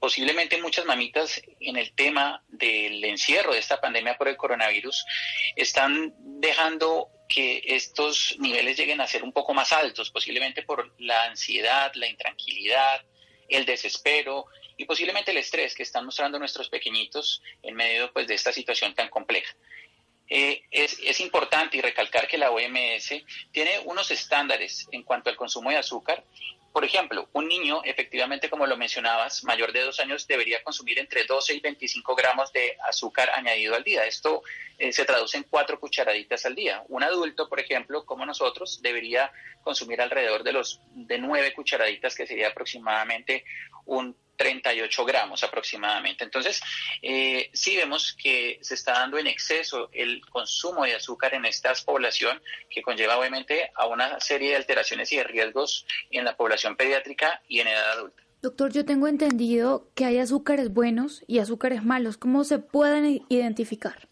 [0.00, 5.04] posiblemente muchas mamitas en el tema del encierro de esta pandemia por el coronavirus
[5.54, 11.24] están dejando que estos niveles lleguen a ser un poco más altos, posiblemente por la
[11.24, 13.04] ansiedad, la intranquilidad,
[13.48, 14.46] el desespero
[14.76, 18.94] y posiblemente el estrés que están mostrando nuestros pequeñitos en medio pues, de esta situación
[18.94, 19.54] tan compleja.
[20.32, 23.14] Eh, es, es, importante y recalcar que la OMS
[23.50, 26.24] tiene unos estándares en cuanto al consumo de azúcar
[26.72, 31.24] por ejemplo, un niño, efectivamente, como lo mencionabas, mayor de dos años, debería consumir entre
[31.24, 34.04] 12 y 25 gramos de azúcar añadido al día.
[34.04, 34.42] Esto
[34.78, 36.84] eh, se traduce en cuatro cucharaditas al día.
[36.88, 39.32] Un adulto, por ejemplo, como nosotros, debería
[39.64, 43.44] consumir alrededor de los de nueve cucharaditas, que sería aproximadamente
[43.86, 46.24] un 38 gramos aproximadamente.
[46.24, 46.62] Entonces,
[47.02, 51.74] eh, sí vemos que se está dando en exceso el consumo de azúcar en esta
[51.84, 56.74] población, que conlleva obviamente a una serie de alteraciones y de riesgos en la población
[56.74, 58.22] pediátrica y en edad adulta.
[58.40, 62.16] Doctor, yo tengo entendido que hay azúcares buenos y azúcares malos.
[62.16, 64.09] ¿Cómo se pueden identificar?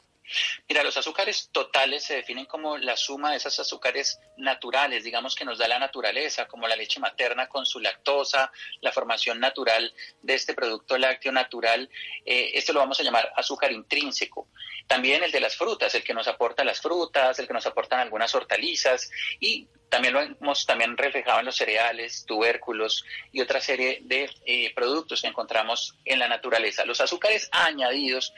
[0.69, 5.45] Mira, los azúcares totales se definen como la suma de esos azúcares naturales, digamos que
[5.45, 8.51] nos da la naturaleza, como la leche materna con su lactosa,
[8.81, 11.89] la formación natural de este producto lácteo natural.
[12.25, 14.49] Eh, esto lo vamos a llamar azúcar intrínseco.
[14.87, 18.01] También el de las frutas, el que nos aporta las frutas, el que nos aportan
[18.01, 24.01] algunas hortalizas y también lo hemos también reflejado en los cereales, tubérculos y otra serie
[24.03, 26.85] de eh, productos que encontramos en la naturaleza.
[26.85, 28.35] Los azúcares añadidos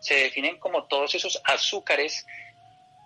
[0.00, 2.26] se definen como todos esos azúcares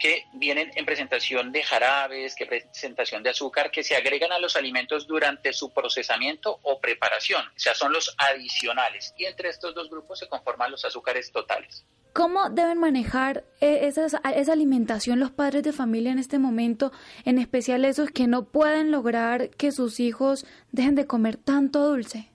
[0.02, 4.56] que vienen en presentación de jarabes, que presentación de azúcar, que se agregan a los
[4.56, 9.14] alimentos durante su procesamiento o preparación, o sea, son los adicionales.
[9.16, 11.84] Y entre estos dos grupos se conforman los azúcares totales.
[12.14, 16.90] ¿Cómo deben manejar eh, esa alimentación los padres de familia en este momento,
[17.24, 22.28] en especial esos que no pueden lograr que sus hijos dejen de comer tanto dulce?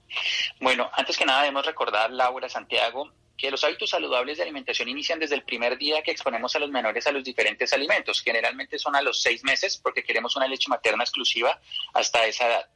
[0.61, 5.19] Bueno, antes que nada debemos recordar, Laura Santiago, que los hábitos saludables de alimentación inician
[5.19, 8.21] desde el primer día que exponemos a los menores a los diferentes alimentos.
[8.21, 11.59] Generalmente son a los seis meses porque queremos una leche materna exclusiva
[11.93, 12.69] hasta esa edad.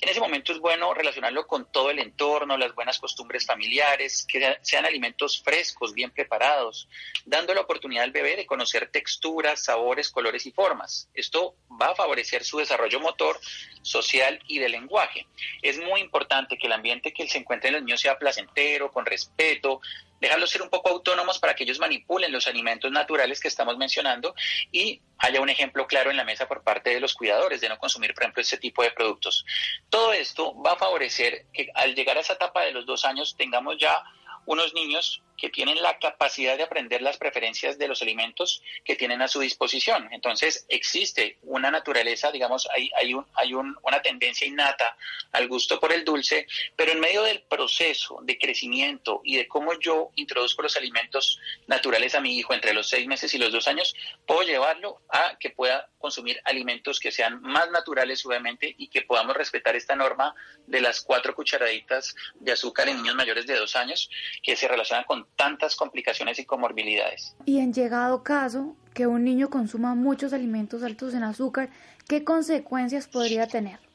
[0.00, 4.58] En ese momento es bueno relacionarlo con todo el entorno, las buenas costumbres familiares, que
[4.62, 6.88] sean alimentos frescos, bien preparados,
[7.24, 11.08] dando la oportunidad al bebé de conocer texturas, sabores, colores y formas.
[11.14, 13.40] Esto va a favorecer su desarrollo motor,
[13.82, 15.26] social y de lenguaje.
[15.62, 19.04] Es muy importante que el ambiente que se encuentre en los niños sea placentero, con
[19.04, 19.80] respeto,
[20.20, 24.34] dejarlos ser un poco autónomos para que ellos manipulen los alimentos naturales que estamos mencionando
[24.72, 27.78] y haya un ejemplo claro en la mesa por parte de los cuidadores de no
[27.78, 29.44] consumir, por ejemplo, este tipo de productos.
[29.88, 33.36] Todo esto va a favorecer que al llegar a esa etapa de los dos años
[33.36, 34.02] tengamos ya
[34.46, 39.22] unos niños que tienen la capacidad de aprender las preferencias de los alimentos que tienen
[39.22, 40.08] a su disposición.
[40.12, 44.96] Entonces, existe una naturaleza, digamos, hay, hay, un, hay una tendencia innata
[45.32, 49.78] al gusto por el dulce, pero en medio del proceso de crecimiento y de cómo
[49.78, 53.68] yo introduzco los alimentos naturales a mi hijo entre los seis meses y los dos
[53.68, 53.94] años,
[54.26, 59.36] puedo llevarlo a que pueda consumir alimentos que sean más naturales, obviamente, y que podamos
[59.36, 60.34] respetar esta norma
[60.66, 64.10] de las cuatro cucharaditas de azúcar en niños mayores de dos años,
[64.42, 67.34] que se relacionan con tantas complicaciones y comorbilidades.
[67.44, 71.70] Y en llegado caso que un niño consuma muchos alimentos altos en azúcar,
[72.08, 73.87] ¿qué consecuencias podría tener?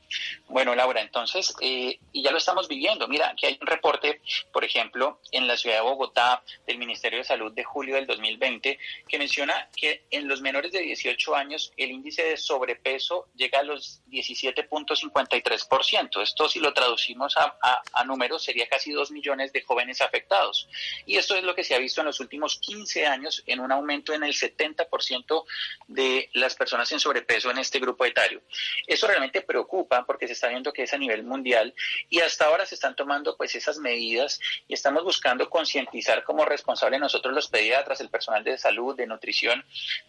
[0.47, 3.07] Bueno, Laura, entonces, eh, y ya lo estamos viviendo.
[3.07, 7.26] Mira, que hay un reporte, por ejemplo, en la ciudad de Bogotá del Ministerio de
[7.26, 11.91] Salud de julio del 2020, que menciona que en los menores de 18 años el
[11.91, 16.22] índice de sobrepeso llega a los 17.53%.
[16.22, 17.57] Esto, si lo traducimos a,
[17.93, 20.68] a números, sería casi 2 millones de jóvenes afectados.
[21.05, 23.72] Y esto es lo que se ha visto en los últimos 15 años en un
[23.72, 25.45] aumento en el 70%
[25.88, 28.41] de las personas en sobrepeso en este grupo etario.
[28.88, 31.74] Eso realmente preocupa porque se está viendo que es a nivel mundial
[32.10, 36.99] y hasta ahora se están tomando pues esas medidas y estamos buscando concientizar como responsable
[36.99, 39.66] nosotros los pediatras, el personal de salud, de nutrición,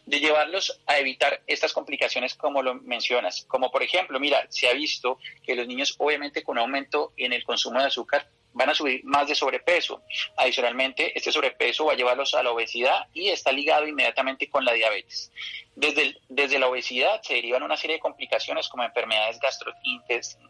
[0.06, 3.44] de llevarlos a evitar estas complicaciones como lo mencionas.
[3.48, 7.44] Como por ejemplo, mira, se ha visto que los niños obviamente con aumento en el
[7.44, 10.02] consumo de azúcar van a subir más de sobrepeso.
[10.36, 14.72] Adicionalmente, este sobrepeso va a llevarlos a la obesidad y está ligado inmediatamente con la
[14.72, 15.30] diabetes.
[15.76, 19.40] Desde, desde la obesidad se derivan una serie de complicaciones como enfermedades,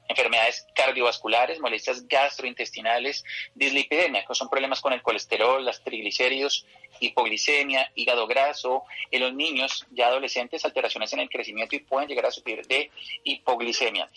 [0.09, 3.25] enfermedades cardiovasculares, molestias gastrointestinales,
[3.55, 6.67] dislipidemia, que son problemas con el colesterol, las triglicéridos,
[7.01, 12.27] hipoglicemia, hígado graso, en los niños ya adolescentes alteraciones en el crecimiento y pueden llegar
[12.27, 12.91] a sufrir de
[13.25, 14.11] hipoglicemia.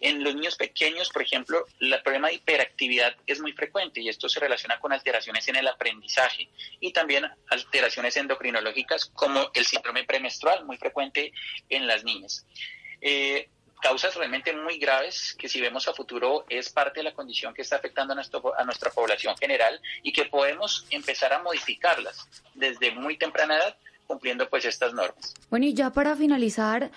[0.00, 4.28] En los niños pequeños, por ejemplo, el problema de hiperactividad es muy frecuente y esto
[4.28, 6.48] se relaciona con alteraciones en el aprendizaje
[6.80, 11.32] y también alteraciones endocrinológicas como el síndrome premenstrual, muy frecuente
[11.68, 12.46] en las niñas.
[13.00, 13.48] Eh,
[13.80, 17.62] causas realmente muy graves que si vemos a futuro es parte de la condición que
[17.62, 22.92] está afectando a, nuestro, a nuestra población general y que podemos empezar a modificarlas desde
[22.92, 23.76] muy temprana edad
[24.06, 25.34] cumpliendo pues estas normas.
[25.48, 26.90] Bueno, y ya para finalizar,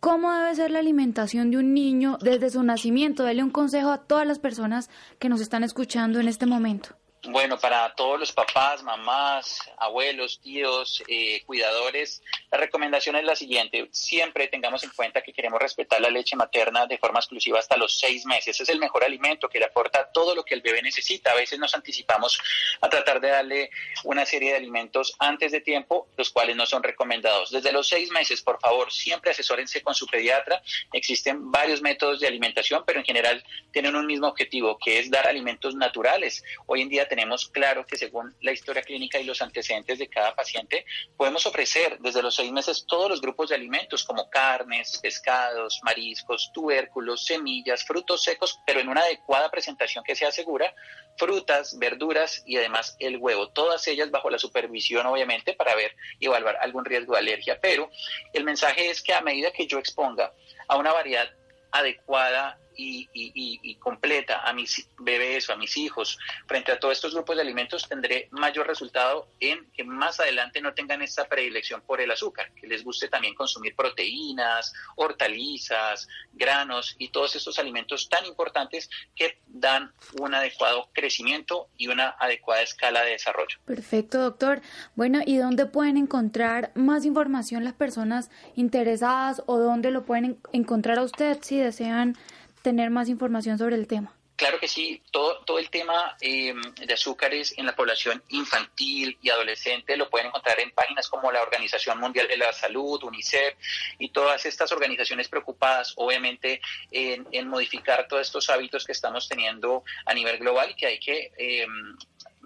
[0.00, 3.22] ¿cómo debe ser la alimentación de un niño desde su nacimiento?
[3.22, 6.96] Dele un consejo a todas las personas que nos están escuchando en este momento.
[7.24, 13.90] Bueno, para todos los papás, mamás, abuelos, tíos, eh, cuidadores, la recomendación es la siguiente.
[13.92, 18.00] Siempre tengamos en cuenta que queremos respetar la leche materna de forma exclusiva hasta los
[18.00, 18.58] seis meses.
[18.58, 21.32] Es el mejor alimento que le aporta todo lo que el bebé necesita.
[21.32, 22.40] A veces nos anticipamos
[22.80, 23.70] a tratar de darle
[24.04, 27.50] una serie de alimentos antes de tiempo, los cuales no son recomendados.
[27.50, 30.62] Desde los seis meses, por favor, siempre asesórense con su pediatra.
[30.90, 35.28] Existen varios métodos de alimentación, pero en general tienen un mismo objetivo, que es dar
[35.28, 36.42] alimentos naturales.
[36.64, 40.32] Hoy en día tenemos claro que según la historia clínica y los antecedentes de cada
[40.36, 40.86] paciente,
[41.16, 46.52] podemos ofrecer desde los seis meses todos los grupos de alimentos como carnes, pescados, mariscos,
[46.54, 50.72] tubérculos, semillas, frutos secos, pero en una adecuada presentación que sea segura,
[51.16, 56.26] frutas, verduras y además el huevo, todas ellas bajo la supervisión obviamente para ver y
[56.26, 57.58] evaluar algún riesgo de alergia.
[57.60, 57.90] Pero
[58.32, 60.32] el mensaje es que a medida que yo exponga
[60.68, 61.28] a una variedad
[61.72, 67.36] adecuada y, completa a mis bebés o a mis hijos frente a todos estos grupos
[67.36, 72.10] de alimentos, tendré mayor resultado en que más adelante no tengan esta predilección por el
[72.10, 78.88] azúcar, que les guste también consumir proteínas, hortalizas, granos y todos estos alimentos tan importantes
[79.14, 83.58] que dan un adecuado crecimiento y una adecuada escala de desarrollo.
[83.64, 84.60] Perfecto, doctor.
[84.94, 90.98] Bueno, ¿y dónde pueden encontrar más información las personas interesadas o dónde lo pueden encontrar
[90.98, 92.16] a usted si desean
[92.62, 94.14] tener más información sobre el tema?
[94.40, 96.54] Claro que sí, todo, todo el tema eh,
[96.86, 101.42] de azúcares en la población infantil y adolescente lo pueden encontrar en páginas como la
[101.42, 103.54] Organización Mundial de la Salud, UNICEF
[103.98, 110.14] y todas estas organizaciones preocupadas obviamente en, modificar todos estos hábitos que estamos teniendo a
[110.14, 111.66] nivel global y que hay que eh,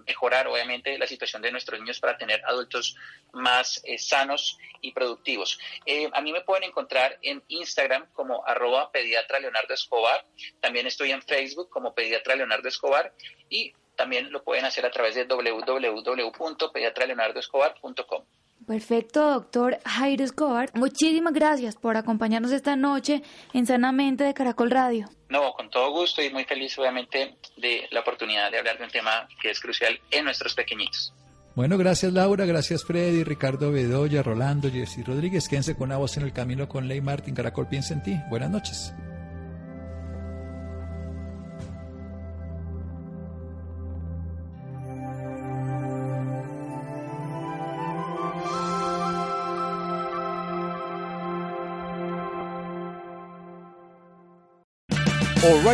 [0.05, 2.95] mejorar obviamente la situación de nuestros niños para tener adultos
[3.33, 5.59] más eh, sanos y productivos.
[5.85, 10.25] Eh, a mí me pueden encontrar en Instagram como arroba pediatra Leonardo Escobar,
[10.59, 13.13] también estoy en Facebook como pediatra Leonardo Escobar
[13.49, 18.25] y también lo pueden hacer a través de www.pediatraleonardoescobar.com.
[18.65, 20.71] Perfecto, doctor Jairo Escobar.
[20.73, 23.21] Muchísimas gracias por acompañarnos esta noche
[23.53, 25.07] en Sanamente de Caracol Radio.
[25.29, 28.89] No, con todo gusto y muy feliz obviamente de la oportunidad de hablar de un
[28.89, 31.13] tema que es crucial en nuestros pequeñitos.
[31.55, 35.47] Bueno, gracias Laura, gracias Freddy, Ricardo Bedoya, Rolando, Jessy Rodríguez.
[35.47, 37.35] Quédense con una voz en el camino con Ley Martín.
[37.35, 38.19] Caracol piensa en ti.
[38.29, 38.93] Buenas noches.